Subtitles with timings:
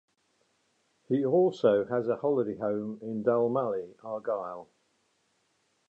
[1.09, 4.67] He also has a holiday home in Dalmally, Argyll.